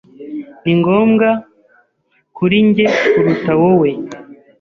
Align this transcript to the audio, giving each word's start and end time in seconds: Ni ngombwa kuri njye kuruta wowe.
Ni 0.63 0.73
ngombwa 0.79 1.29
kuri 2.35 2.57
njye 2.67 2.85
kuruta 3.09 3.51
wowe. 3.61 3.89